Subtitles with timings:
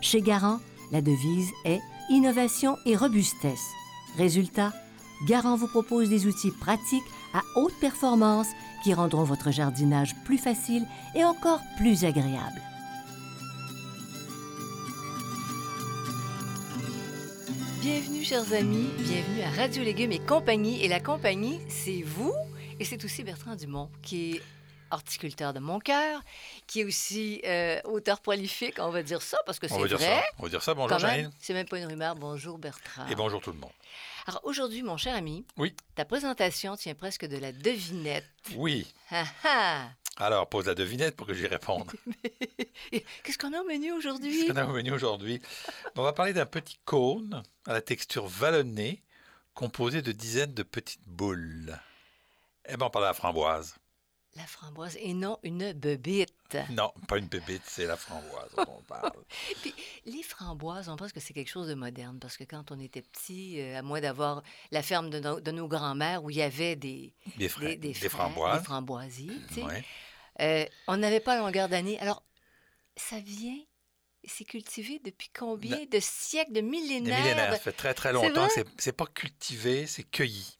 [0.00, 0.60] Chez Garant,
[0.92, 3.66] la devise est innovation et robustesse.
[4.16, 4.72] Résultat,
[5.26, 7.02] Garant vous propose des outils pratiques
[7.34, 8.46] à haute performance
[8.84, 12.62] qui rendront votre jardinage plus facile et encore plus agréable.
[17.80, 18.90] Bienvenue, chers amis.
[18.98, 20.84] Bienvenue à Radio Légumes et compagnie.
[20.84, 22.32] Et la compagnie, c'est vous.
[22.78, 24.42] Et c'est aussi Bertrand Dumont, qui est
[24.90, 26.20] horticulteur de mon cœur,
[26.66, 29.98] qui est aussi euh, auteur prolifique, on va dire ça, parce que c'est vrai.
[29.98, 30.22] ça.
[30.38, 30.74] On va dire ça.
[30.74, 31.30] Bonjour Janine.
[31.40, 32.14] c'est même pas une rumeur.
[32.16, 33.06] Bonjour, Bertrand.
[33.08, 33.72] Et bonjour tout le monde.
[34.26, 35.74] Alors aujourd'hui, mon cher ami, Oui.
[35.94, 38.26] ta présentation tient presque de la devinette.
[38.56, 38.86] Oui.
[39.10, 39.88] Ah ah!
[40.20, 41.90] Alors, pose la devinette pour que j'y réponde.
[43.22, 44.48] Qu'est-ce qu'on a au menu aujourd'hui?
[44.48, 45.40] qu'on a au menu aujourd'hui,
[45.96, 49.02] on va parler d'un petit cône à la texture vallonnée
[49.54, 51.78] composé de dizaines de petites boules.
[52.68, 53.76] Eh bien, on parle de la framboise.
[54.38, 56.56] La framboise et non une bebite.
[56.70, 59.12] Non, pas une pépite, c'est la framboise dont on parle.
[59.62, 59.74] Puis
[60.06, 63.02] les framboises, on pense que c'est quelque chose de moderne parce que quand on était
[63.02, 66.42] petit, euh, à moins d'avoir la ferme de, nos- de nos grands-mères où il y
[66.42, 68.58] avait des, Des, frais, des, des des fraises, framboises.
[68.60, 69.32] des framboisiers,
[69.62, 69.84] Ouais.
[70.40, 71.98] euh, on n'avait pas à longueur d'année.
[71.98, 72.22] Alors,
[72.96, 73.58] ça vient,
[74.24, 77.18] c'est cultivé depuis combien de siècles, de millénaires?
[77.18, 78.46] millénaires, ça fait très très longtemps.
[78.78, 80.57] c'est pas cultivé, c'est cueilli.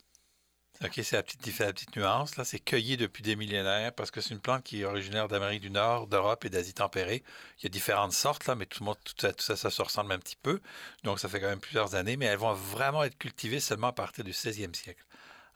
[0.84, 2.36] OK, c'est la petite, la petite nuance.
[2.36, 5.60] Là, c'est cueilli depuis des millénaires parce que c'est une plante qui est originaire d'Amérique
[5.60, 7.24] du Nord, d'Europe et d'Asie tempérée.
[7.58, 9.70] Il y a différentes sortes, là, mais tout le monde, tout ça, tout ça, ça
[9.70, 10.60] se ressemble un petit peu.
[11.02, 13.92] Donc, ça fait quand même plusieurs années, mais elles vont vraiment être cultivées seulement à
[13.92, 15.04] partir du 16e siècle.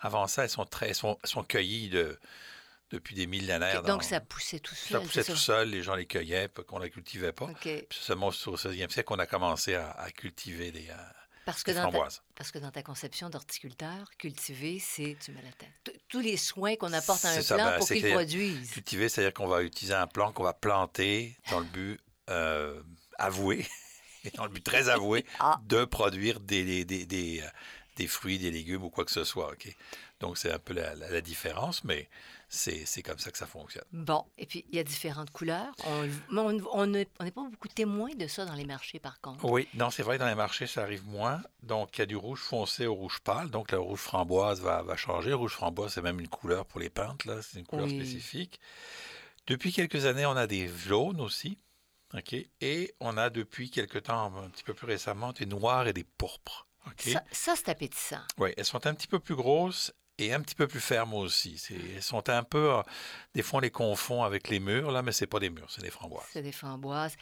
[0.01, 2.19] Avant ça, elles sont, très, elles sont, cueillies de,
[2.91, 3.85] depuis des millénaires.
[3.85, 5.03] Donc, dans- ça poussait tout ça seul.
[5.03, 7.45] poussait c'est tout seul, les gens les cueillaient, qu'on ne la cultivait pas.
[7.45, 7.61] OK.
[7.61, 10.95] Puis c'est seulement au 16e siècle qu'on a commencé à, à cultiver des, euh,
[11.45, 12.23] Parce que, dans ta, framboises.
[12.37, 16.77] parce que dans ta conception d'horticulteur, cultiver, c'est, tu mets la tête, tous les soins
[16.77, 18.71] qu'on apporte à un ça, plant ben, pour qu'il produise.
[18.71, 22.81] Cultiver, c'est-à-dire qu'on va utiliser un plant qu'on va planter dans le but euh,
[23.19, 23.67] avoué,
[24.25, 25.61] et dans le but très avoué, Ah.
[25.67, 27.49] de produire des, des, des, des, euh,
[27.97, 29.51] des fruits, des légumes ou quoi que ce soit.
[29.53, 29.75] ok?
[30.23, 32.09] Donc, c'est un peu la, la- la différence, mais
[32.49, 33.85] c'est comme ça que ça fonctionne.
[33.93, 35.75] Bon, et puis il y a différentes couleurs.
[35.87, 39.21] On on on n'est on n'est pas beaucoup témoins de ça dans les marchés, par
[39.21, 39.45] contre.
[39.45, 41.43] Oui, non, c'est vrai, dans les marchés, ça arrive moins.
[41.63, 43.51] Donc, il y a du rouge foncé au rouge pâle.
[43.51, 45.31] Donc, le rouge framboise va, va changer.
[45.31, 47.43] Le rouge framboise, c'est même une couleur pour les peintes, là.
[47.43, 47.97] C'est une couleur Oui.
[47.97, 48.61] spécifique.
[49.47, 51.59] Depuis quelques années, on a des jaunes aussi.
[52.15, 52.35] OK?
[52.61, 56.05] Et on a depuis quelques temps, un petit peu plus récemment, des noirs et des
[56.05, 56.67] pourpres.
[56.87, 57.01] OK?
[57.13, 58.21] Ça, ça, c'est appétissant.
[58.39, 61.61] Oui, elles sont un petit peu plus grosses et un petit peu plus fermes aussi.
[61.71, 62.75] Elles sont un peu.
[62.75, 62.83] euh,
[63.35, 65.83] des fois, on les confond avec les mûres, là, mais c'est pas des mûres, c'est
[65.83, 66.25] des framboises.
[66.33, 67.17] C'est des framboises.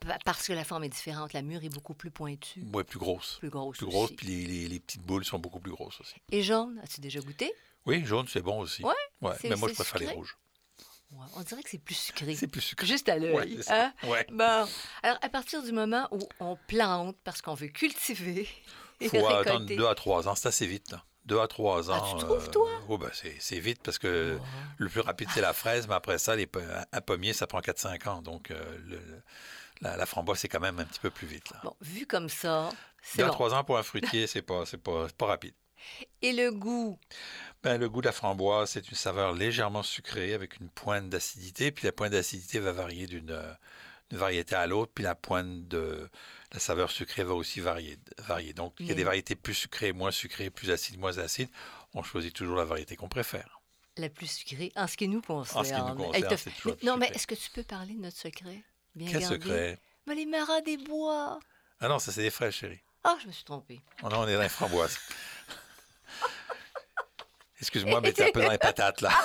[0.00, 1.32] Pa- Parce que la forme est différente.
[1.32, 3.36] La mûre est beaucoup plus pointue, Oui, plus grosses.
[3.40, 3.78] plus grosse.
[3.78, 4.14] Plus grosses, aussi.
[4.16, 6.14] puis les, les- les petites boules sont beaucoup plus grosses aussi.
[6.30, 7.52] Et jaune, as-tu déjà goûté?
[7.84, 8.82] Oui, jaune, c'est bon aussi.
[8.82, 10.36] Ouais, Ouais, mais moi, je préfère les rouges.
[11.12, 12.34] Ouais, on dirait que c'est plus sucré.
[12.34, 12.84] C'est plus sucré.
[12.86, 13.34] Juste à l'œil.
[13.58, 13.92] Ouais, hein?
[14.04, 14.26] Ouais.
[14.30, 14.66] Bon,
[15.04, 18.48] alors à partir du moment où on plante parce qu'on veut cultiver
[19.00, 20.34] et faut attendre deux à trois ans.
[20.34, 21.04] C'est assez vite, là.
[21.26, 22.14] Deux à trois Ah, ans.
[22.16, 22.68] tu trouves, toi?
[22.88, 24.44] oh, ben, c'est vite parce que Oh.
[24.78, 26.48] le plus rapide, c'est la fraise, mais après ça, les,
[26.92, 28.22] un pommier, ça prend 4-5 ans.
[28.22, 29.22] Donc, euh, le-
[29.80, 31.50] la, la framboise, c'est quand même un petit peu plus vite.
[31.50, 31.60] Là.
[31.64, 32.70] Bon, vu comme ça,
[33.02, 35.54] c'est Deux à trois ans pour un fruitier, c'est pas, pas, pas rapide.
[36.22, 36.98] Et le goût,
[37.62, 41.70] Ben, le goût de la framboise, c'est une saveur légèrement sucrée avec une pointe d'acidité.
[41.72, 43.52] Puis la pointe d'acidité va varier d'une euh,
[44.10, 44.92] d'une variété à l'autre.
[44.94, 46.08] Puis la pointe de
[46.52, 47.98] la saveur sucrée va aussi varier.
[48.18, 48.52] varier.
[48.52, 51.48] Donc, il y a Mais- des variétés plus sucrées, moins sucrées, plus acides, moins acides.
[51.94, 53.52] On choisit toujours la variété qu'on préfère.
[53.98, 55.60] la plus sucrée, en ce qui nous concerne.
[55.60, 57.94] En ce qui nous concerne, c'est toujours plus Non, mais est-ce que tu peux parler
[57.94, 58.62] de notre secret?
[58.94, 59.36] Bien Quel gardé?
[59.36, 59.78] secret?
[60.06, 61.38] Ben, les marins des bois.
[61.80, 62.80] Ah non, ça, c'est des fraises, chérie.
[63.04, 63.80] Ah, je me suis trompée.
[64.02, 64.98] Oh non, on est dans les framboises.
[67.60, 69.10] Excuse-moi, mais t'es un peu dans les patates, là.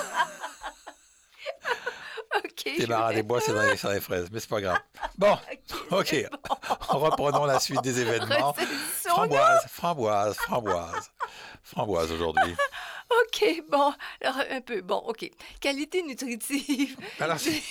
[2.64, 4.78] T'es marre des bois, c'est dans sur les fraises, mais c'est pas grave.
[5.18, 5.36] Bon,
[5.90, 6.14] OK.
[6.88, 8.54] Reprenons la suite des événements.
[9.02, 11.10] Framboise, framboise, framboise.
[11.62, 12.54] Framboise aujourd'hui.
[13.10, 13.92] OK, bon.
[14.22, 14.80] Alors, un peu.
[14.80, 15.30] Bon, OK.
[15.60, 16.96] Qualité nutritive.
[17.20, 17.62] Alors, c'est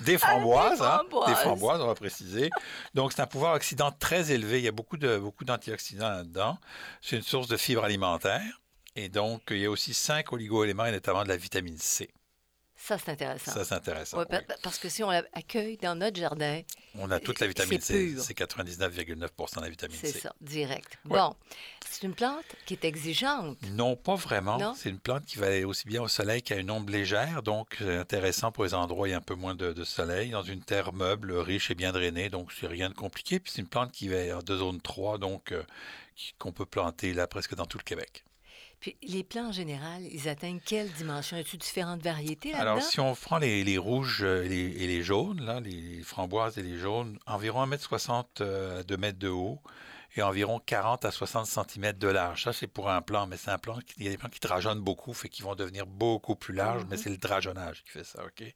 [0.00, 1.28] des framboises, Ah, hein, des framboises.
[1.28, 2.50] des framboises, on va préciser.
[2.94, 4.58] Donc, c'est un pouvoir oxydant très élevé.
[4.58, 6.58] Il y a beaucoup de beaucoup d'antioxydants là-dedans.
[7.02, 8.60] C'est une source de fibres alimentaires.
[8.94, 12.08] Et donc, il y a aussi cinq oligo-éléments, et notamment de la vitamine C.
[12.86, 13.52] Ça, c'est intéressant.
[13.52, 14.18] Ça, c'est intéressant.
[14.18, 14.38] Ouais, oui.
[14.46, 16.60] pa- Parce que si on l'accueille dans notre jardin,
[16.98, 18.16] On a toute la vitamine c'est C.
[18.20, 20.20] C'est 99,9% de la vitamine c'est C.
[20.20, 20.96] ça, direct.
[21.04, 21.18] Ouais.
[21.18, 21.34] Bon,
[21.88, 23.58] c'est une plante qui est exigeante.
[23.72, 24.74] Non, pas vraiment.
[24.74, 27.74] C'est une plante qui va aller aussi bien au soleil qu'à une ombre légère, donc
[27.78, 30.30] c'est intéressant pour les endroits où il y a un peu moins de, de soleil,
[30.30, 33.40] dans une terre meuble, riche et bien drainée, donc c'est rien de compliqué.
[33.40, 35.64] Puis c'est une plante qui va de zone 3, donc euh,
[36.38, 38.24] qu'on peut planter là presque dans tout le Québec.
[38.80, 41.36] Puis les plants en général, ils atteignent quelle dimension?
[41.36, 42.70] A-t-il différentes variétés là-dedans?
[42.72, 46.02] Alors, si on prend les, les rouges euh, et les, et les jaunes, là, les
[46.02, 49.60] framboises et les jaunes, environ 1m60 euh, à 2 mètres de haut
[50.14, 52.44] et environ 40 à 60 cm de large.
[52.44, 53.58] Ça, c'est pour un plant, mais c'est un
[53.98, 56.84] il y a des plants qui dragonnent beaucoup, fait qu'ils vont devenir beaucoup plus larges,
[56.88, 57.02] mais Mhm.
[57.02, 58.54] c'est le dragonnage qui fait ça, OK?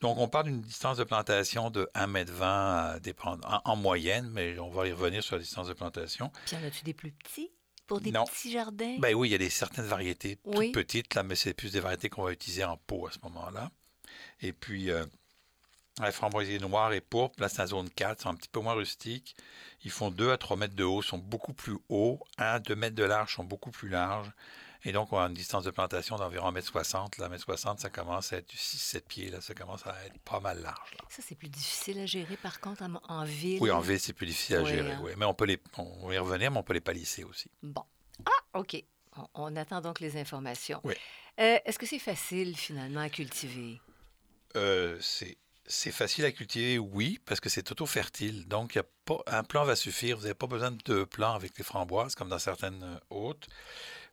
[0.00, 2.42] Donc, on parle d'une distance de plantation de 1m20
[2.94, 6.30] à dépendre, en, en moyenne, mais on va y revenir sur la distance de plantation.
[6.44, 7.50] Puis y en a-tu des plus petits?
[7.86, 8.24] Pour des Non.
[8.24, 8.96] petits jardins?
[8.98, 10.72] Ben oui, il y a des certaines variétés toutes Oui.
[10.72, 13.70] petites, là, mais c'est plus des variétés qu'on va utiliser en pot à ce moment-là.
[14.40, 15.04] Et puis, euh,
[16.02, 18.74] les framboisiers noirs et pourpres, là, c'est la zone 4, sont un petit peu moins
[18.74, 19.36] rustiques.
[19.84, 22.20] Ils font 2 à 3 mètres de haut, sont beaucoup plus hauts.
[22.38, 24.30] 1 à 2 mètres de large, sont beaucoup plus larges.
[24.88, 27.20] Et donc, on a une distance de plantation d'environ 1m60.
[27.20, 29.30] Là, 1m60, ça commence à être du 6-7 pieds.
[29.30, 30.92] Là, ça commence à être pas mal large.
[30.92, 31.04] là.
[31.08, 33.58] Ça, c'est plus difficile à gérer, par contre, en, en ville.
[33.60, 34.92] Oui, en ville, c'est plus difficile à Oui, gérer.
[34.92, 35.00] hein.
[35.02, 35.12] oui.
[35.16, 37.50] Mais on peut les, on va y revenir, mais on peut les palisser aussi.
[37.62, 37.82] Bon.
[38.24, 38.82] Ah, OK.
[39.16, 40.80] On, on attend donc les informations.
[40.84, 40.94] Oui.
[41.40, 43.80] Euh, Est-ce que c'est facile, finalement, à cultiver?
[44.56, 45.36] Euh, c'est
[45.68, 48.46] c'est facile à cultiver, oui, parce que c'est auto-fertile.
[48.46, 50.16] Donc, y a pas, un plant va suffire.
[50.16, 53.48] Vous n'avez pas besoin de deux plants avec les framboises, comme dans certaines euh, autres.
[53.48, 53.54] Il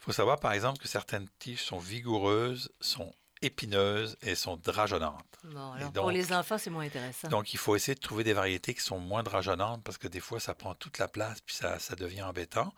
[0.05, 5.25] faut savoir, par exemple, que certaines tiges sont vigoureuses, sont épineuses et sont drageonnantes.
[5.43, 7.27] Bon, alors, pour donc- les enfants, c'est moins intéressant.
[7.27, 10.21] Donc, il faut essayer de trouver des variétés qui sont moins drageonnantes parce que des
[10.21, 12.73] fois, ça prend toute la place puis ça, ça devient embêtant.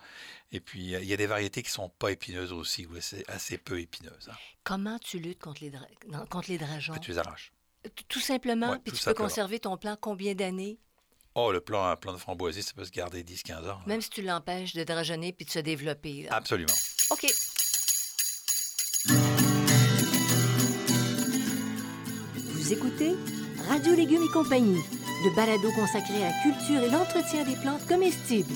[0.51, 3.59] Et puis, il y a des variétés qui sont pas épineuses aussi, ou assez, assez
[3.59, 4.27] peu épineuses.
[4.31, 4.35] hein.
[4.63, 6.95] Comment tu luttes contre les, dra- non, contre les drageons?
[6.95, 7.51] Que tu les arraches.
[8.07, 9.25] Tout simplement, Ouais, puis tout tu simplement.
[9.27, 10.79] peux conserver ton plant combien d'années?
[11.37, 13.61] Oh, le plan, un plan de framboisier, ça peut se garder 10-15 ans.
[13.65, 13.79] là.
[13.87, 16.23] Même si tu l'empêches de drageonner puis de se développer.
[16.23, 16.35] là.
[16.35, 16.71] Absolument.
[17.11, 17.25] OK.
[22.35, 23.15] Vous écoutez
[23.67, 24.81] Radio Légumes et compagnie,
[25.23, 28.53] le balado consacré à la culture et l'entretien des plantes comestibles.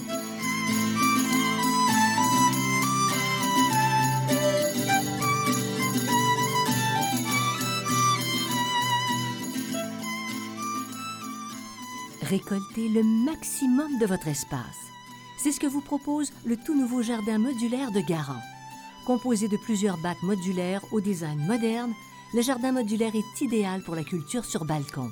[12.30, 14.60] Récoltez le maximum de votre espace.
[15.40, 18.42] C'est ce que vous propose le tout nouveau jardin modulaire de Garant.
[19.08, 21.92] Composé de plusieurs bacs modulaires au design moderne,
[22.36, 25.10] le jardin modulaire est idéal pour la culture sur balcon.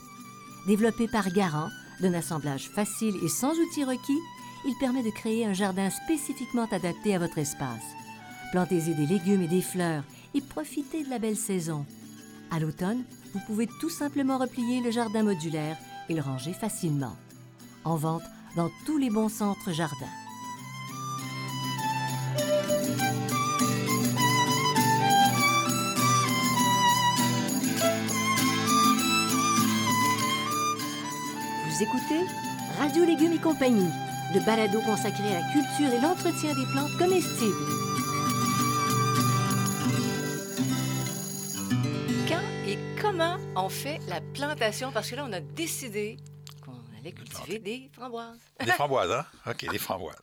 [0.67, 1.69] Développé par Garant,
[2.01, 4.21] d'un assemblage facile et sans outils requis,
[4.67, 7.95] il permet de créer un jardin spécifiquement adapté à votre espace.
[8.51, 10.03] Plantez-y des légumes et des fleurs
[10.35, 11.83] et profitez de la belle saison.
[12.51, 13.03] À l'automne,
[13.33, 15.77] vous pouvez tout simplement replier le jardin modulaire
[16.13, 17.15] le ranger facilement.
[17.83, 18.23] En vente
[18.55, 19.95] dans tous les bons centres jardins.
[31.65, 32.25] Vous écoutez
[32.79, 33.91] Radio Légumes et compagnie,
[34.33, 37.96] le balado consacré à la culture et l'entretien des plantes comestibles.
[43.57, 44.91] On fait la plantation?
[44.91, 46.17] Parce que là, on a décidé
[46.63, 48.39] qu'on allait cultiver des framboises.
[48.63, 49.25] Des framboises, hein?
[49.47, 50.21] OK, des framboises.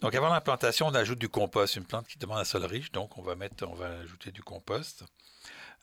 [0.00, 2.90] Donc, avant la plantation, on ajoute du compost, une plante qui demande un sol riche,
[2.92, 5.04] donc on va, mettre, on va ajouter du compost.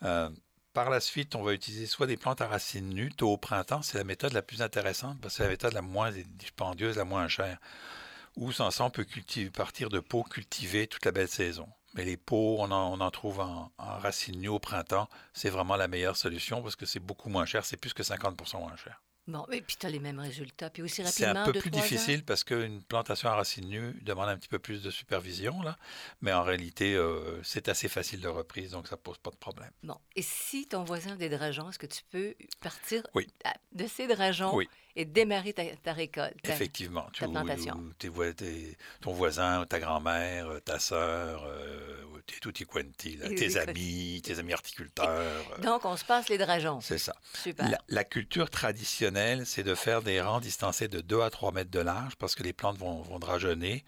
[0.04, 0.30] Euh,
[0.74, 3.82] par la suite, on va utiliser soit des plantes à racines nues, tôt au printemps,
[3.82, 7.06] c'est la méthode la plus intéressante parce que c'est la méthode la moins dispendieuse, la
[7.06, 7.58] moins chère.
[8.38, 11.68] Ou sans ça, on peut cultiver, partir de pots cultivés toute la belle saison.
[11.96, 15.50] Mais les pots, on en, on en trouve en, en racines nues au printemps, c'est
[15.50, 18.76] vraiment la meilleure solution parce que c'est beaucoup moins cher, c'est plus que 50% moins
[18.78, 19.02] cher.
[19.28, 20.72] Bon, et puis tu as les mêmes résultats.
[20.72, 21.82] Puis aussi C'est rapidement, un peu plus ans.
[21.82, 25.78] difficile parce qu'une plantation à racines nues demande un petit peu plus de supervision, là.
[26.22, 29.70] mais en réalité, euh, c'est assez facile de reprise, donc ça pose pas de problème.
[29.84, 33.28] Bon, et si ton voisin a des drageons, est-ce que tu peux partir Oui.
[33.74, 34.68] de ces drageons Oui.
[34.96, 36.42] Et démarrer ta, ta récolte?
[36.42, 37.84] ta- Effectivement, tu, ta plantation.
[37.98, 38.10] tes
[39.02, 44.22] ton voisin, ta grand-mère, euh, ta sœur, euh, tes tutti quanti, là, Et tes amis,
[44.24, 45.08] tes amis horticulteurs.
[45.10, 46.80] euh, Donc, on se passe les drageons.
[46.82, 47.16] c'est ça.
[47.34, 47.70] Super.
[47.70, 51.72] La, la culture traditionnel, c'est de faire des rangs distancés de 2 à 3 mètres
[51.72, 53.84] de large parce que les plantes vont, vont drageonner.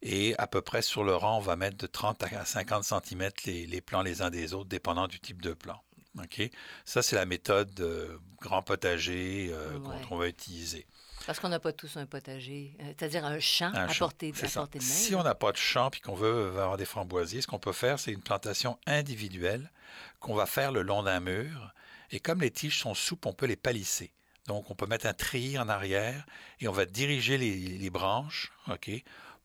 [0.00, 3.30] Et à peu près sur le rang, on va mettre de 30 à 50 cm
[3.46, 5.80] les, les plants les uns des autres, dépendant du type de plant.
[6.22, 6.50] OK?
[6.84, 9.96] Ça, c'est la méthode euh, grand potager euh, Ouais.
[10.08, 10.86] qu'on va utiliser.
[11.26, 14.32] Parce qu'on n'a pas tous un potager, euh, c'est-à-dire un champ Un à champ, portée,
[14.42, 14.88] à portée de main.
[14.90, 17.72] Si on n'a pas de champ et qu'on veut avoir des framboisiers, ce qu'on peut
[17.72, 19.70] faire, c'est une plantation individuelle
[20.20, 21.72] qu'on va faire le long d'un mur.
[22.10, 24.12] Et comme les tiges sont souples, on peut les palisser.
[24.46, 26.24] Donc, on peut mettre un treillis en arrière
[26.60, 28.90] et on va diriger les, les branches, OK,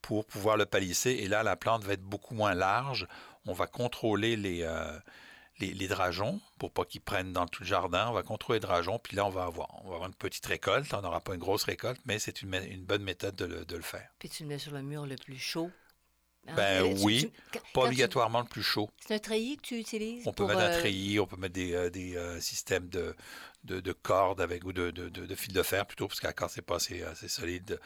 [0.01, 1.11] pour pouvoir le palisser.
[1.11, 3.07] Et là, la plante va être beaucoup moins large.
[3.45, 4.97] On va contrôler les, euh,
[5.59, 8.07] les, les drageons pour pas qu'ils prennent dans tout le jardin.
[8.09, 10.45] On va contrôler les drageons, puis là, on va avoir, on va avoir une petite
[10.45, 10.93] récolte.
[10.93, 13.75] On n'aura pas une grosse récolte, mais c'est une, une bonne méthode de le- de
[13.75, 14.09] le faire.
[14.19, 15.69] Puis tu le mets sur le mur le plus chaud.
[16.47, 16.53] Hein?
[16.55, 18.89] Ben oui, tu- Pas tu- obligatoirement le plus chaud.
[19.05, 21.37] C'est un treillis que tu utilises On peut pour, mettre un euh, treillis, on peut
[21.37, 23.15] mettre des, euh, des, euh, systèmes de,
[23.63, 26.51] de, de cordes avec, ou de, de, de, fil de fer plutôt, parce la corde,
[26.51, 27.79] c'est pas assez, assez solide.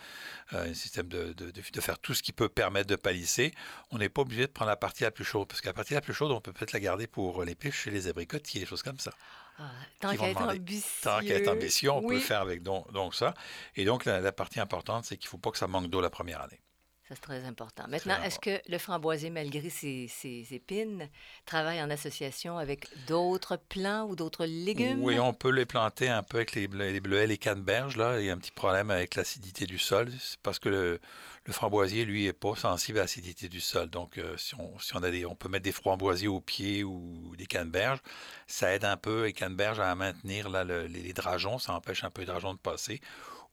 [0.54, 2.96] Euh, un système de, de, de fil de fer, tout ce qui peut permettre de
[2.96, 3.54] palisser.
[3.92, 5.94] On n'est pas obligé de prendre la partie la plus chaude, parce que la partie
[5.94, 8.66] la plus chaude, on peut peut-être la garder pour les piches chez les abricotiers, des
[8.66, 9.12] choses comme ça.
[9.60, 10.82] ah, tant qu'à être ambitieux.
[11.04, 12.16] Tant qu'à être ambitieux, on peut Oui.
[12.16, 13.36] le faire avec donc, donc ça.
[13.76, 16.02] Et donc, la, la partie importante, c'est qu'il ne faut pas que ça manque d'eau
[16.02, 16.60] la première année.
[17.08, 17.86] Ça, c'est très important.
[17.88, 21.08] Maintenant, est-ce que le framboisier, malgré ses, ses épines,
[21.46, 25.02] travaille en association avec d'autres plants ou d'autres légumes?
[25.02, 27.96] Oui, on peut les planter un peu avec les, ble- les bleuets, les canneberges.
[27.96, 28.20] Là.
[28.20, 30.12] Il y a un petit problème avec l'acidité du sol.
[30.20, 31.00] C'est parce que le,
[31.46, 33.90] le framboisier, lui, n'est pas sensible à l'acidité du sol.
[33.90, 36.84] Donc, euh, si, on, si on, a des, on peut mettre des framboisiers au pied
[36.84, 38.02] ou des canneberges,
[38.48, 41.58] ça aide un peu les canneberges à maintenir là, le- les, les drageons.
[41.58, 43.00] Ça empêche un peu les drageons de passer.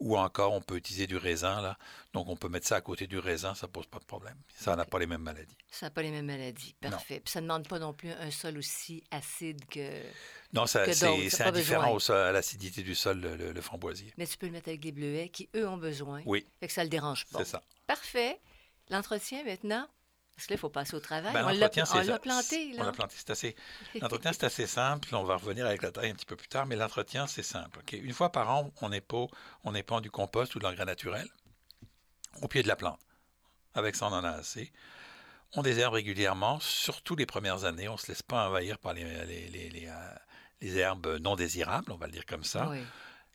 [0.01, 1.63] Ou encore, on peut utiliser du raisin.
[1.63, 1.79] Là.
[2.15, 3.44] Donc, on peut mettre ça à côté du raisin.
[3.53, 4.37] Ça pose pas de problème.
[4.57, 5.59] Ça n'a pas les mêmes maladies.
[5.71, 6.75] Ça n'a pas les mêmes maladies.
[6.81, 7.21] Parfait.
[7.21, 10.01] Puis ça ne demande pas non plus un sol aussi acide que...
[10.53, 14.15] Non, ça- c'est indifférent au sol- à l'acidité du sol, le- le- le framboisier.
[14.17, 16.23] Mais tu peux le mettre avec des bleuets qui, eux, ont besoin.
[16.25, 17.41] Oui, Fait que ça ne le dérange pas.
[17.41, 17.63] c'est ça.
[17.89, 18.41] Parfait.
[18.89, 19.89] L'entretien, maintenant,
[20.37, 21.33] parce que là, il faut passer au travail.
[21.33, 22.85] Ben, on l'a l'entretien, on c'est- l'a planté, On là.
[22.87, 23.57] l'a planté, c'est assez.
[24.01, 25.15] L'entretien, c'est assez simple.
[25.15, 27.81] On va revenir avec la taille un petit peu plus tard, mais l'entretien, c'est simple.
[27.93, 29.29] Une fois par an, on épand,
[29.65, 31.29] on épand du compost ou de l'engrais naturel
[32.43, 32.99] au pied de la plante.
[33.75, 34.73] Avec ça, on en a assez.
[35.57, 37.89] On désherbe régulièrement, surtout les premières années.
[37.89, 40.15] On ne se laisse pas envahir par les, les, les- les, euh,
[40.61, 42.69] les herbes non désirables, on va le dire comme ça.
[42.71, 42.79] Oui.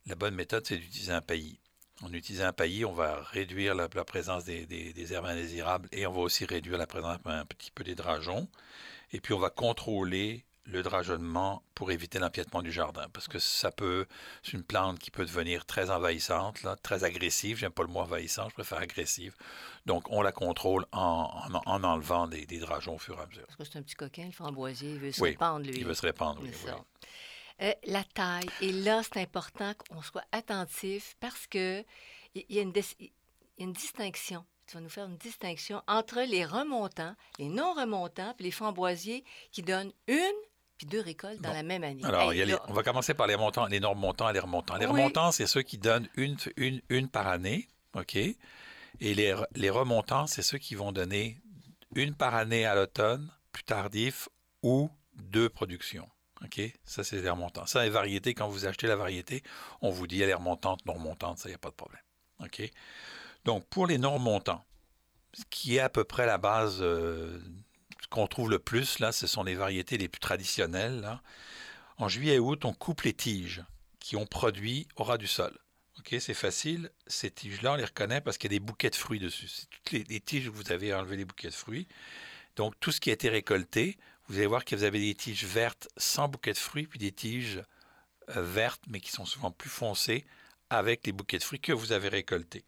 [0.06, 1.60] La bonne méthode, c'est d'utiliser un paillis.
[2.02, 5.88] En utilisant un paillis, on va réduire la, la présence des, des- des herbes indésirables
[5.92, 8.48] et on va aussi réduire la présence un petit peu des drageons.
[9.12, 13.08] Et puis, on va contrôler le drageonnement pour éviter l'empiètement du jardin.
[13.14, 14.06] Parce que ça peut,
[14.44, 17.58] c'est une plante qui peut devenir très envahissante, là, très agressive.
[17.58, 19.36] J'aime pas le mot envahissant, je préfère agressive.
[19.86, 23.26] Donc, on la contrôle en, en- en enlevant des, des drageons au fur et à
[23.28, 23.46] mesure.
[23.48, 24.92] Parce que c'est un petit coquin, le framboisier.
[24.94, 25.78] Il veut se Oui, répandre, lui.
[25.78, 26.40] Il va se répandre.
[26.42, 26.52] oui.
[27.62, 28.48] Euh, la taille.
[28.62, 31.84] Et là, c'est important qu'on soit attentif parce que
[32.36, 33.08] il y, a une dis- il
[33.58, 34.46] y a une distinction.
[34.66, 39.26] Tu vas nous faire une distinction entre les remontants, les non remontants, puis les framboisiers
[39.52, 40.32] qui donnent une
[40.80, 41.56] puis deux récoltes dans Bon.
[41.56, 42.04] la même année.
[42.06, 44.00] Alors, Hey, il y a les- là, on va commencer par les montants, les normes
[44.00, 44.78] montants et les remontants.
[44.78, 44.94] Les Oui.
[44.94, 48.16] remontants, c'est ceux qui donnent une, une, une par année, OK?
[48.16, 48.36] Et
[49.02, 51.42] les, les remontants, c'est ceux qui vont donner
[51.96, 54.30] une par année à l'automne, plus tardif,
[54.64, 56.08] ou deux productions.
[56.46, 56.62] OK?
[56.86, 57.66] Ça, c'est les remontants.
[57.66, 59.44] Ça, les variétés, quand vous achetez la variété,
[59.82, 62.02] on vous dit elle est remontante, non remontante, ça, il n'y a pas de problème.
[62.42, 62.62] OK?
[63.44, 64.64] Donc, pour les non remontants,
[65.34, 67.40] ce qui est à peu près la base euh,
[68.10, 71.20] qu'on trouve le plus, là, ce sont les variétés les plus traditionnelles.
[71.98, 73.64] En juillet et août, on coupe les tiges
[74.00, 75.58] qui ont produit au ras du sol.
[76.20, 76.90] C'est facile.
[77.06, 79.48] Ces tiges-là, on les reconnaît parce qu'il y a des bouquets de fruits dessus.
[79.48, 81.88] C'est toutes les, tiges où vous avez enlevé les bouquets de fruits.
[82.56, 83.98] Donc, tout ce qui a été récolté,
[84.28, 87.12] vous allez voir que vous avez des tiges vertes sans bouquet de fruits, puis des
[87.12, 87.62] tiges
[88.36, 90.26] euh, vertes, mais qui sont souvent plus foncées,
[90.72, 92.66] avec les bouquets de fruits que vous avez récoltés.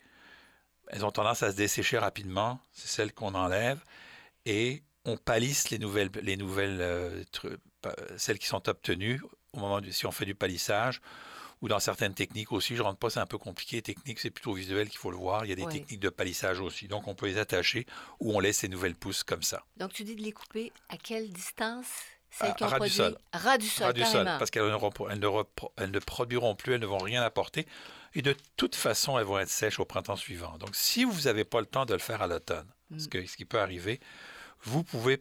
[0.88, 2.60] Elles ont tendance à se dessécher rapidement.
[2.72, 3.84] C'est celles qu'on enlève.
[4.46, 7.24] Et on palisse les nouvelles, les nouvelles euh,
[8.18, 9.22] celles qui sont obtenues
[9.54, 11.02] au moment du, si on fait du palissage
[11.62, 12.76] ou dans certaines techniques aussi.
[12.76, 13.78] Je rentre pas, c'est un peu compliqué.
[13.78, 15.46] Les techniques, c'est plutôt visuel qu'il faut le voir.
[15.46, 15.74] Il y a des Oui.
[15.74, 16.88] techniques de palissage aussi.
[16.88, 17.86] Donc, on peut les attacher
[18.20, 19.64] ou on laisse les nouvelles pousses comme ça.
[19.78, 21.86] Donc, tu dis de les couper à quelle distance?
[22.32, 22.96] Celles À- qui ont ras du produit...
[22.96, 23.18] sol.
[23.34, 25.44] Ras du sol, Ras du sol, parce qu'elles ne, ne
[25.78, 27.68] elles ne produiront plus, elles ne vont rien apporter.
[28.16, 30.58] Et de toute façon, elles vont être sèches au printemps suivant.
[30.58, 32.68] Donc, si vous n'avez pas le temps de le faire à l'automne,
[32.98, 33.10] ce, Mm.
[33.10, 34.00] que- ce qui peut arriver,
[34.64, 35.18] vous pouvez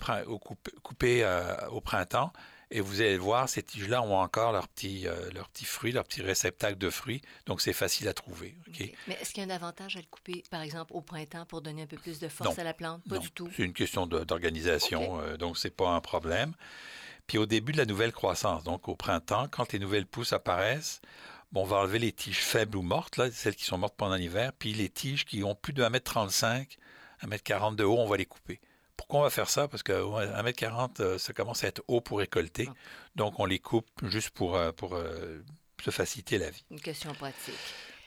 [0.82, 2.32] couper, euh, au printemps
[2.72, 6.04] et vous allez voir, ces tiges-là ont encore leurs petits, euh, leurs petits fruits, leurs
[6.04, 7.20] petits réceptacles de fruits.
[7.46, 8.56] Donc, c'est facile à trouver.
[9.08, 11.62] Mais est-ce qu'il y a un avantage à le couper, par exemple, au printemps pour
[11.62, 12.60] donner un peu plus de force Non.
[12.60, 13.02] à la plante?
[13.08, 13.50] Pas Non, du tout.
[13.56, 16.54] C'est une question d'organisation, euh, donc c'est pas un problème.
[17.26, 21.00] Puis au début de la nouvelle croissance, donc au printemps, quand les nouvelles pousses apparaissent,
[21.52, 24.14] Bon, on va enlever les tiges faibles ou mortes, là, celles qui sont mortes pendant
[24.14, 26.78] l'hiver, puis les tiges qui ont plus de 1m35,
[27.24, 28.60] 1m40 de haut, on va les couper.
[29.00, 29.66] Pourquoi on va faire ça?
[29.66, 32.68] Parce que 1m40, euh, ça commence à être haut pour récolter.
[32.68, 32.74] Ah.
[33.16, 35.42] Donc, on les coupe juste pour, euh, pour euh,
[35.82, 36.62] se faciliter la vie.
[36.70, 37.54] Une question pratique.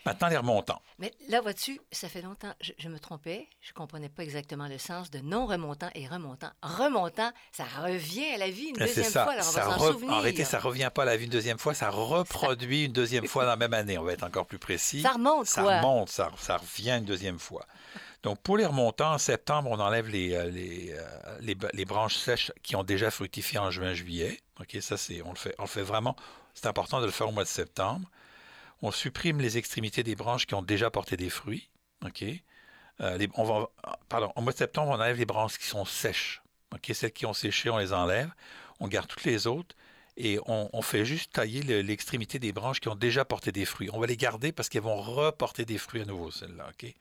[0.05, 0.79] Maintenant, les remontants.
[0.99, 4.77] Mais là, vois-tu, ça fait longtemps, je, me trompais, je ne comprenais pas exactement le
[4.77, 6.51] sens de non-remontant et remontant.
[6.61, 10.13] Remontant, ça revient à la vie une deuxième fois, alors on ça va s'en souvenir.
[10.13, 12.93] En réalité, ça ne revient pas à la vie une deuxième fois, ça reproduit une
[12.93, 13.97] deuxième fois dans la même année.
[13.97, 15.01] On va être encore plus précis.
[15.01, 17.65] Ça remonte, ça Remonte, ça, ça revient une deuxième fois.
[18.23, 22.51] Donc, pour les remontants, en septembre, on enlève les, euh, euh, les, les, branches sèches
[22.63, 24.39] qui ont déjà fructifié en juin-juillet.
[24.61, 26.15] OK, ça, c'est, on le fait, on fait vraiment.
[26.53, 28.09] C'est important de le faire au mois de septembre.
[28.81, 31.69] On supprime les extrémités des branches qui ont déjà porté des fruits.
[32.05, 32.23] OK?
[33.01, 33.69] Euh, on va,
[34.07, 36.41] pardon, au mois de septembre, on enlève les branches qui sont sèches.
[36.73, 36.91] OK?
[36.93, 38.29] Celles qui ont séché, on les enlève.
[38.79, 39.75] On garde toutes les autres
[40.15, 43.89] et on, fait juste tailler l'extrémité des branches qui ont déjà porté des fruits.
[43.91, 46.69] On va les garder parce qu'elles vont reporter des fruits à nouveau, celles-là.
[46.69, 46.93] OK?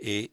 [0.00, 0.32] Et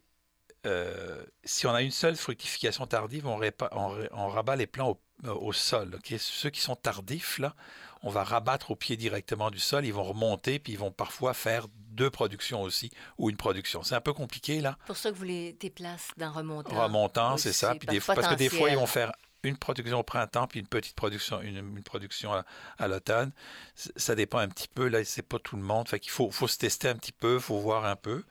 [0.65, 5.95] euh, si on a une seule fructification tardive, on, rabat les plants au, sol.
[5.95, 6.15] OK?
[6.19, 7.55] Ceux qui sont tardifs, là,
[8.03, 11.33] on va rabattre au pied directement du sol, ils vont remonter, puis ils vont parfois
[11.33, 13.83] faire deux productions aussi, ou une production.
[13.83, 14.77] C'est un peu compliqué, là.
[14.85, 16.83] pour ça que vous les déplacez d'un remontant.
[16.83, 17.75] Remontant, c'est ça.
[17.75, 19.11] Puis parce que des fois, ils vont faire
[19.43, 22.31] une production au printemps, puis une petite production, une, production
[22.77, 23.31] à, l'automne.
[23.75, 24.87] Ça dépend un petit peu.
[24.87, 25.87] Là, c'est pas tout le monde.
[25.87, 28.23] Fait qu'il faut, faut se tester un petit peu, il faut voir un peu.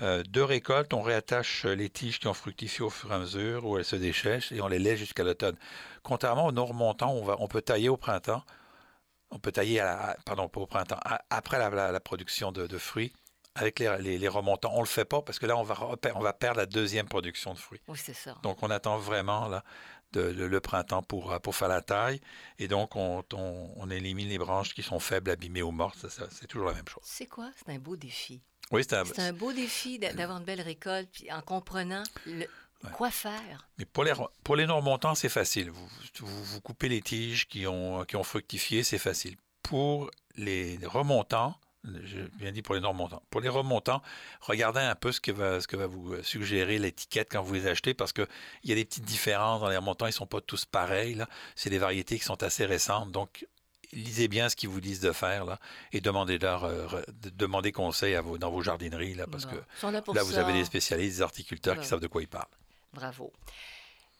[0.00, 3.64] Euh, deux récoltes, on réattache les tiges qui ont fructifié au fur et à mesure,
[3.64, 5.56] où elles se déchèchent, et on les laisse jusqu'à l'automne.
[6.02, 8.44] Contrairement aux non remontants, on, va, on peut tailler au printemps,
[9.30, 11.00] on peut tailler, à pardon, pas au printemps,
[11.30, 13.12] après la, production de, fruits.
[13.54, 15.76] Avec les, remontants, on ne le fait pas parce que là, on va,
[16.14, 17.80] on va perdre la deuxième production de fruits.
[17.88, 18.36] Oui, c'est ça.
[18.42, 19.64] Donc, on attend vraiment là,
[20.12, 22.20] le, printemps pour, pour faire la taille.
[22.58, 26.06] Et donc, on, on, élimine les branches qui sont faibles, abîmées ou mortes.
[26.30, 27.02] C'est toujours la même chose.
[27.06, 27.50] C'est quoi?
[27.56, 28.42] C'est un beau défi.
[28.72, 29.04] Oui, c'est un...
[29.18, 29.32] un...
[29.32, 32.46] beau défi d'avoir une belle récolte, puis en comprenant le,
[32.92, 33.66] Quoi faire?
[33.78, 34.12] Mais pour les,
[34.44, 35.70] pour les non-remontants, c'est facile.
[35.70, 35.88] Vous,
[36.20, 39.36] vous, coupez les tiges qui ont, qui ont fructifié, c'est facile.
[39.62, 43.22] Pour les remontants, je viens dit pour les non-remontants.
[43.30, 44.02] Pour les remontants,
[44.40, 47.66] regardez un peu ce que va, ce que va vous suggérer l'étiquette quand vous les
[47.66, 48.26] achetez parce qu'il
[48.64, 50.06] y a des petites différences dans les remontants.
[50.06, 51.22] Ils ne sont pas tous pareils.
[51.54, 53.10] C'est des variétés qui sont assez récentes.
[53.10, 53.46] Donc,
[53.92, 55.58] lisez bien ce qu'ils vous disent de faire là,
[55.92, 56.86] et demandez-leur euh,
[57.34, 61.16] demandez conseil à vos, dans vos jardineries là, parce que là, vous avez des spécialistes,
[61.16, 62.46] des horticulteurs qui savent de quoi ils parlent.
[62.92, 63.32] Bravo.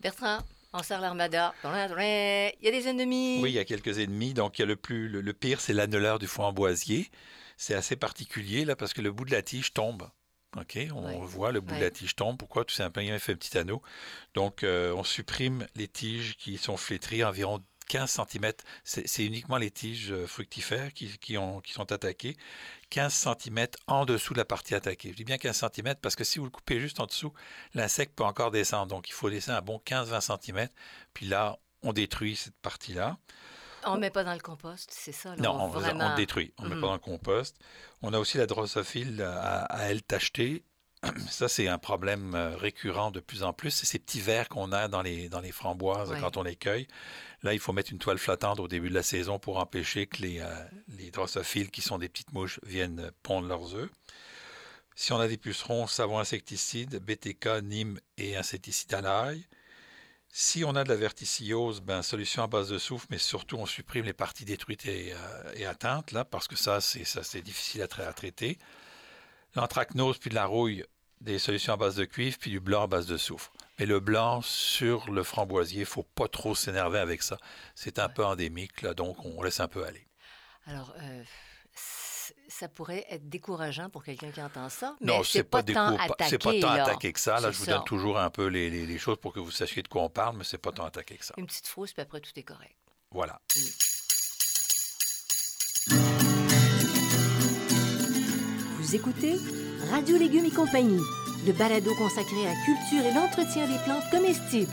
[0.00, 0.40] Bertrand,
[0.72, 1.54] on sert l'armada.
[1.64, 3.38] Il y a des ennemis.
[3.40, 4.34] Oui, il y a quelques ennemis.
[4.34, 7.10] Donc, il y a le, plus, le, pire, c'est l'anneleur du framboisier.
[7.56, 10.08] C'est assez particulier, là, parce que le bout de la tige tombe.
[10.56, 12.38] OK, on voit le bout de la tige tombe.
[12.38, 12.64] Pourquoi?
[12.64, 13.82] Tout simplement, il fait un petit anneau.
[14.34, 18.52] Donc, euh, on supprime les tiges qui sont flétries environ 15 cm.
[18.84, 22.36] C'est uniquement les tiges euh, fructifères qui, qui, ont, qui sont attaquées.
[22.90, 25.10] 15 cm en dessous de la partie attaquée.
[25.10, 27.32] Je dis bien 15 cm parce que si vous le coupez juste en dessous,
[27.74, 28.88] l'insecte peut encore descendre.
[28.88, 30.68] Donc il faut laisser un bon 15-20 cm.
[31.14, 33.18] Puis là, on détruit cette partie-là.
[33.84, 35.36] On ne met pas dans le compost, c'est ça?
[35.36, 36.52] non, on, on, détruit.
[36.58, 36.82] On ne met pas mhm.
[36.82, 37.56] dans le compost.
[38.02, 40.64] On a aussi la drosophile à, à elle tachetée.
[41.28, 43.70] Ça, c'est un problème euh, récurrent de plus en plus.
[43.70, 46.86] C'est ces petits vers qu'on a dans les, dans les framboises quand on les cueille.
[47.42, 50.22] Là, il faut mettre une toile flottante au début de la saison pour empêcher que
[50.22, 50.64] les, euh,
[50.96, 53.90] les drossophiles, qui sont des petites mouches, viennent pondre leurs œufs.
[54.94, 59.46] Si on a des pucerons, savon insecticide, BTK, Nîmes et insecticide à l'ail.
[60.30, 63.66] Si on a de la verticillose, ben, solution à base de soufre, mais surtout on
[63.66, 68.12] supprime les parties détruites et, euh, atteintes, là, parce que ça, c'est difficile à, à
[68.12, 68.58] traiter.
[69.56, 70.84] L'anthracnose puis de la rouille,
[71.20, 73.52] des solutions à base de cuivre, puis du blanc à base de soufre.
[73.78, 77.38] Mais le blanc sur le framboisier, il faut pas trop s'énerver avec ça.
[77.74, 80.06] C'est un peu endémique, là, donc on laisse un peu aller.
[80.66, 81.22] Alors, euh,
[82.48, 86.30] ça pourrait être décourageant pour quelqu'un qui entend ça, mais c'est pas, pas, tant attaqué.
[86.30, 87.40] C'est pas tant attaqué que ça.
[87.40, 89.88] Là, je vous donne toujours un peu les, les, choses pour que vous sachiez de
[89.88, 91.34] quoi on parle, mais c'est pas tant attaqué que ça.
[91.36, 92.76] Une petite frousse, puis après, tout est correct.
[93.10, 93.40] Voilà.
[98.86, 99.34] Vous écoutez
[99.90, 101.00] Radio Légumes et compagnie
[101.44, 104.70] le balado consacré à la culture et l'entretien des plantes comestibles.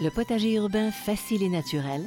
[0.00, 2.06] Le potager urbain facile et naturel,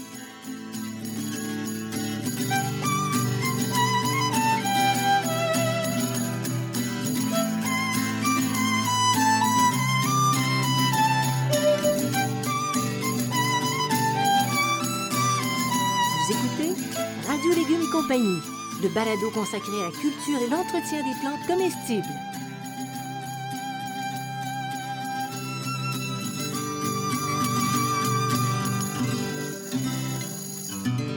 [18.93, 22.07] Balado consacré à la culture et l'entretien des plantes comestibles.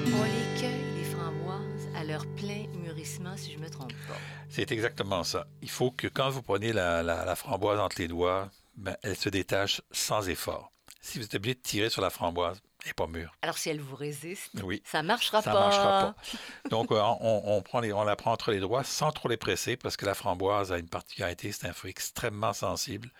[0.07, 4.17] On les cueille, les framboises, à leur plein mûrissement, si je me trompe pas.
[4.49, 5.47] C'est exactement ça.
[5.63, 9.17] Il faut que quand vous prenez la, la- la framboise entre les doigts, ben, elle
[9.17, 10.71] se détache sans effort.
[11.01, 12.61] Si vous êtes obligé de tirer sur la framboise,
[12.93, 13.35] pas mûre.
[13.41, 14.83] Alors, si elle vous résiste, Oui.
[14.85, 15.61] ça marchera Ça pas.
[15.61, 16.69] marchera pas.
[16.69, 19.37] Donc, euh, on, on prend les, on la prend entre les doigts sans trop les
[19.39, 23.11] presser parce que la framboise a une particularité, c'est un fruit extrêmement sensible.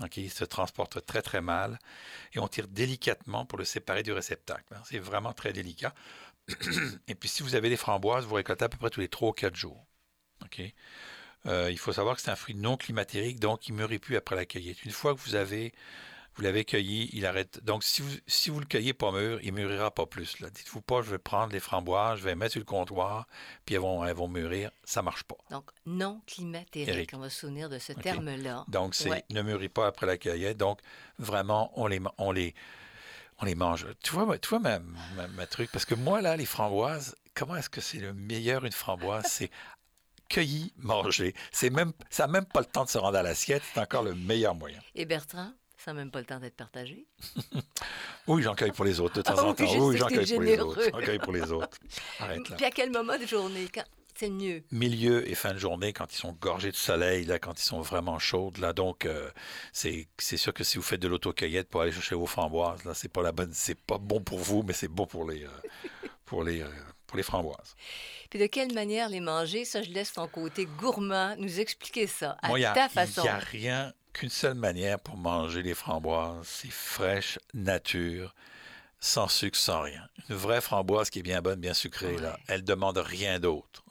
[0.00, 1.78] Donc, il se transporte très, très mal.
[2.34, 4.74] Et on tire délicatement pour le séparer du réceptacle.
[4.74, 4.82] hein.
[4.84, 5.94] C'est vraiment très délicat.
[7.08, 9.28] Et puis, si vous avez des framboises, vous récoltez à peu près tous les 3
[9.30, 9.86] ou 4 jours.
[11.46, 14.16] Euh, il faut savoir que c'est un fruit non climatérique, donc il ne mûrit plus
[14.16, 14.84] après la cueillette.
[14.84, 15.72] Une fois que vous avez
[16.36, 17.62] vous l'avez cueilli, il arrête.
[17.64, 20.36] Donc, si vous, si vous le cueillez pas mûr, il mûrira pas plus.
[20.40, 23.26] Dites-vous pas, je vais prendre les framboises, je vais les mettre sur le comptoir,
[23.64, 24.70] puis elles vont, elles vont mûrir.
[24.84, 25.36] Ça marche pas.
[25.50, 27.10] Donc, non climatérique.
[27.14, 28.64] On va se souvenir de ce terme-là.
[28.68, 29.24] Donc, c'est Ouais.
[29.30, 30.56] ne mûrit pas après la cueillette.
[30.56, 30.80] Donc,
[31.18, 32.54] vraiment, on les, on les,
[33.38, 33.86] on les mange.
[34.02, 35.70] Tu vois, ma- tu vois ma, ma- ma truc?
[35.70, 39.24] Parce que moi, là, les framboises, comment est-ce que c'est le meilleur une framboise?
[39.28, 39.50] C'est
[40.28, 41.34] cueilli, mangé.
[41.52, 43.62] C'est même, ça n'a même pas le temps de se rendre à l'assiette.
[43.72, 44.80] C'est encore le meilleur moyen.
[44.94, 45.52] Et Bertrand,
[45.84, 47.06] ça n'a même pas le temps d'être partagé.
[48.26, 49.86] Oui, j'en cueille pour les autres de temps Ah en oui, temps.
[49.86, 50.80] Oui, j'en cueille pour les autres.
[50.80, 50.90] généreux.
[50.94, 51.78] J'en cueille pour les autres.
[52.20, 52.56] Arrête là.
[52.56, 53.68] Puis à quel moment de journée?
[53.72, 53.84] Quand...
[54.16, 54.62] C'est mieux?
[54.70, 57.82] Milieu et fin de journée, quand ils sont gorgés de soleil, là, quand ils sont
[57.82, 59.28] vraiment chaudes, là, donc euh,
[59.72, 63.08] c'est sûr que si vous faites de l'autocueillette pour aller chercher vos framboises, là, c'est
[63.12, 65.48] pas la bonne, c'est pas bon pour vous, mais c'est bon pour les euh,
[66.24, 66.68] pour les euh,
[67.06, 67.76] pour les framboises.
[68.30, 69.66] Puis de quelle manière les manger?
[69.66, 73.24] Ça, je laisse ton côté gourmand nous expliquer ça à il a, ta il façon.
[73.24, 78.34] y a rien qu'une seule manière pour manger les framboises, c'est fraîche, nature,
[79.00, 80.08] sans sucre, sans rien.
[80.30, 82.44] Une vraie framboise qui est bien bonne, bien sucrée, là, Ouais.
[82.48, 83.83] elle demande rien d'autre,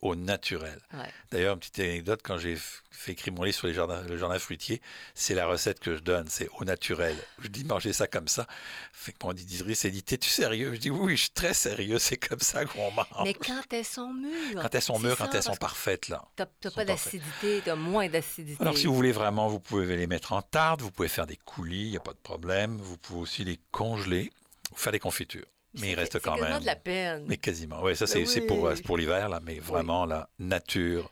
[0.00, 0.80] au naturel.
[0.92, 1.10] Ouais.
[1.30, 2.56] D'ailleurs, une petite anecdote, quand j'ai
[2.90, 4.80] fait écrire mon livre sur les jardins, le jardin fruitier,
[5.14, 7.16] c'est la recette que je donne, c'est au naturel.
[7.40, 8.46] Je dis manger ça comme ça.
[8.92, 10.74] Fait que mon éditrice elle dit T'es-tu sérieux?
[10.74, 13.06] Je dis Oui, oui, je suis très sérieux, c'est comme ça qu'on mange.
[13.24, 14.62] Mais quand elles sont mûres.
[14.62, 16.24] Quand elles sont mûres, ça, quand elles sont parfaites, là.
[16.36, 18.60] T'as pas d'acidité, t'as moins d'acidité.
[18.60, 21.36] Alors, si vous voulez vraiment, vous pouvez les mettre en tarte, vous pouvez faire des
[21.36, 22.78] coulis, il n'y a pas de problème.
[22.78, 24.32] Vous pouvez aussi les congeler
[24.72, 25.46] ou faire des confitures.
[25.80, 26.60] Mais il reste quand même.
[26.60, 27.24] de la peine.
[27.26, 27.82] Mais quasiment.
[27.82, 28.70] Oui, ça, c'est Ben c'est pour, oui.
[28.72, 29.40] euh, c'est pour l'hiver, là.
[29.42, 31.10] Mais vraiment, la nature,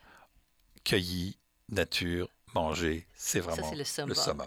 [0.85, 4.15] cueillie, nature, manger, c'est vraiment le summum.
[4.15, 4.47] summum.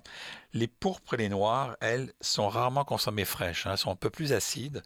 [0.53, 3.65] Les pourpres et les noires, elles, sont rarement consommées fraîches.
[3.67, 3.71] hein.
[3.73, 4.81] Elles sont un peu plus acides.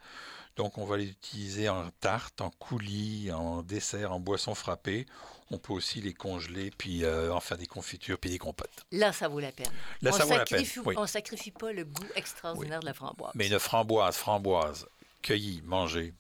[0.58, 5.06] Donc, on va les utiliser en tarte, en coulis, en dessert, en boisson frappée.
[5.50, 8.86] On peut aussi les congeler, puis euh, en faire des confitures, puis des compotes.
[8.92, 9.68] Là, ça vaut la peine.
[10.02, 10.66] Là, on ça vaut la peine.
[10.86, 10.96] oui.
[10.98, 13.32] On sacrifie pas le goût extraordinaire de la framboise.
[13.36, 14.88] Mais une framboise, framboise,
[15.22, 16.14] cueillie, mangée,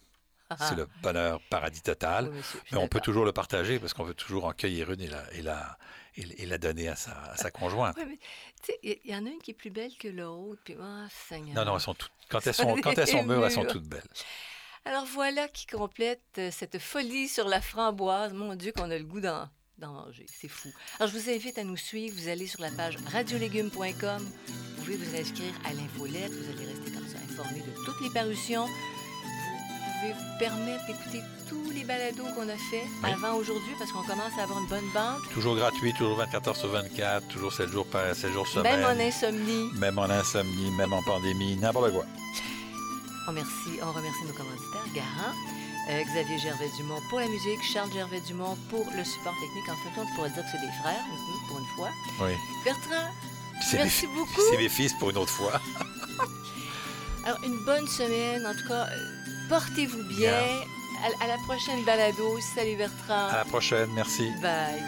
[0.49, 2.29] Ah, c'est le bonheur paradis total.
[2.29, 5.01] oui, monsieur, Mais on peut toujours le partager parce qu'on veut toujours en cueillir une
[5.01, 5.77] et la, et la,
[6.17, 7.97] et, et la donner à sa, à sa conjointe.
[8.83, 10.61] Il y, y en a une qui est plus belle que l'autre.
[10.65, 11.55] Puis, ah, Seigneur.
[11.55, 12.11] Non, non, elles sont toutes.
[12.29, 14.07] Quand elles sont, quand elles sont mûres, elles sont toutes belles.
[14.83, 18.33] Alors voilà qui complète euh, cette folie sur la framboise.
[18.33, 20.25] Mon Dieu, qu'on a le goût d'en manger.
[20.27, 20.69] C'est fou.
[20.99, 22.15] Alors je vous invite à nous suivre.
[22.19, 24.21] Vous allez sur la page radiolégumes.com.
[24.47, 26.31] Vous pouvez vous inscrire à l'infolette.
[26.31, 27.00] Vous allez rester comme
[27.41, 28.65] informé de toutes les parutions.
[28.65, 33.11] Vous pouvez vous permettre d'écouter tous les balados qu'on a fait Oui.
[33.11, 35.21] avant aujourd'hui parce qu'on commence à avoir une bonne bande.
[35.33, 38.79] Toujours gratuit, toujours 24 heures sur 24, toujours 7 jours par 7 jours semaine.
[38.79, 39.69] Même en insomnie.
[39.75, 42.05] Même en insomnie, même en pandémie, n'importe quoi.
[43.27, 45.33] On, remercie, on remercie nos commanditaires, Garant,
[45.91, 49.69] euh, Xavier Gervais-Dumont pour la musique, Charles Gervais-Dumont pour le support technique.
[49.69, 51.03] En fait, on pourrait dire que c'est des frères,
[51.47, 51.89] pour une fois.
[52.21, 52.31] Oui.
[52.65, 53.09] Bertrand,
[53.61, 54.41] mes, merci beaucoup.
[54.49, 55.53] c'est mes fils pour une autre fois.
[57.25, 58.45] Alors, une bonne semaine.
[58.45, 58.97] En tout cas, euh,
[59.49, 60.33] portez-vous bien.
[61.03, 62.39] À, à la prochaine balado.
[62.55, 63.27] Salut Bertrand.
[63.29, 64.29] À la prochaine, merci.
[64.41, 64.81] Bye.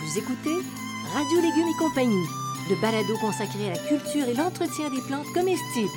[0.00, 0.56] Vous écoutez
[1.14, 2.26] Radio Légumes et compagnie,
[2.68, 5.88] le balado consacré à la culture et l'entretien des plantes comestibles.